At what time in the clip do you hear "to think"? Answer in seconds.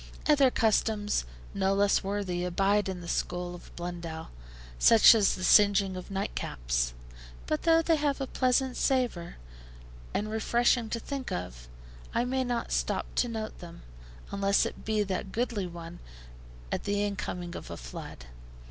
10.89-11.31